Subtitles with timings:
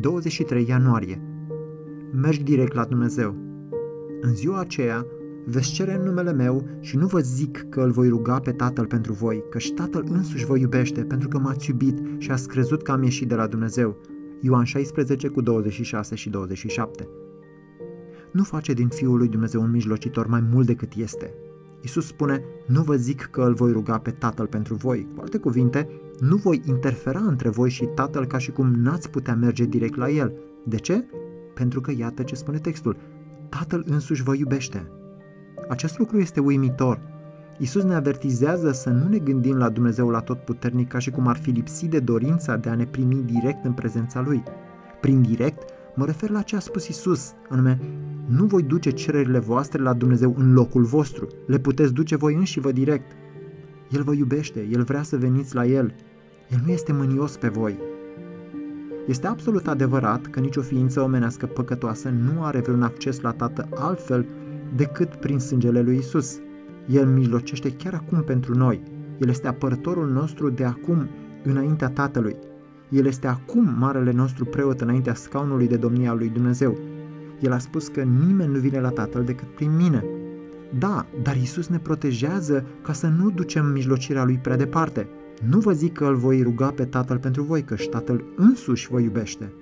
[0.00, 1.22] 23 ianuarie.
[2.12, 3.34] Mergi direct la Dumnezeu.
[4.20, 5.06] În ziua aceea
[5.46, 8.86] veți cere în numele meu și nu vă zic că îl voi ruga pe Tatăl
[8.86, 12.92] pentru voi, căci Tatăl însuși vă iubește pentru că m-ați iubit și ați crezut că
[12.92, 13.96] am ieșit de la Dumnezeu.
[14.40, 17.08] Ioan 16 cu 26 și 27
[18.32, 21.34] Nu face din Fiul lui Dumnezeu un mijlocitor mai mult decât este.
[21.82, 25.06] Isus spune, nu vă zic că îl voi ruga pe Tatăl pentru voi.
[25.14, 25.88] Cu alte cuvinte,
[26.20, 30.08] nu voi interfera între voi și Tatăl ca și cum n-ați putea merge direct la
[30.08, 30.32] El.
[30.64, 31.04] De ce?
[31.54, 32.96] Pentru că iată ce spune textul.
[33.48, 34.90] Tatăl însuși vă iubește.
[35.68, 37.00] Acest lucru este uimitor.
[37.58, 41.26] Isus ne avertizează să nu ne gândim la Dumnezeu la tot puternic ca și cum
[41.26, 44.42] ar fi lipsit de dorința de a ne primi direct în prezența Lui.
[45.00, 45.62] Prin direct,
[45.94, 47.80] mă refer la ce a spus Isus, anume,
[48.30, 52.60] nu voi duce cererile voastre la Dumnezeu în locul vostru, le puteți duce voi înși
[52.60, 53.12] vă direct.
[53.88, 55.94] El vă iubește, El vrea să veniți la El.
[56.48, 57.78] El nu este mânios pe voi.
[59.06, 64.26] Este absolut adevărat că nicio ființă omenească păcătoasă nu are vreun acces la Tată altfel
[64.76, 66.38] decât prin sângele lui Isus.
[66.88, 68.82] El mijlocește chiar acum pentru noi.
[69.20, 71.08] El este apărătorul nostru de acum
[71.44, 72.36] înaintea Tatălui.
[72.88, 76.78] El este acum marele nostru preot înaintea scaunului de domnia lui Dumnezeu.
[77.40, 80.04] El a spus că nimeni nu vine la Tatăl decât prin mine.
[80.78, 85.08] Da, dar Isus ne protejează ca să nu ducem mijlocirea lui prea departe.
[85.48, 89.00] Nu vă zic că îl voi ruga pe Tatăl pentru voi, că Tatăl însuși vă
[89.00, 89.52] iubește.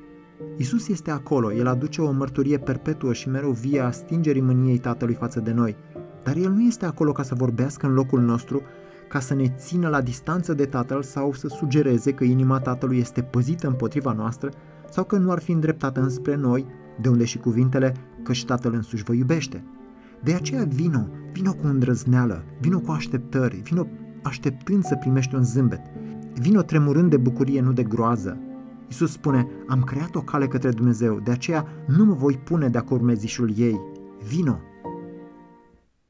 [0.56, 5.14] Isus este acolo, El aduce o mărturie perpetuă și mereu vie a stingerii mâniei Tatălui
[5.14, 5.76] față de noi.
[6.22, 8.62] Dar El nu este acolo ca să vorbească în locul nostru,
[9.08, 13.22] ca să ne țină la distanță de Tatăl sau să sugereze că inima Tatălui este
[13.22, 14.50] păzită împotriva noastră
[14.90, 16.66] sau că nu ar fi îndreptată înspre noi,
[17.00, 19.64] de unde și cuvintele că și Tatăl însuși vă iubește.
[20.22, 23.86] De aceea vino, vino cu îndrăzneală, vino cu așteptări, vino
[24.22, 25.80] așteptând să primești un zâmbet,
[26.34, 28.38] vino tremurând de bucurie, nu de groază.
[28.88, 32.84] Isus spune, am creat o cale către Dumnezeu, de aceea nu mă voi pune de-a
[32.88, 33.80] urmezișul ei.
[34.28, 34.60] Vino,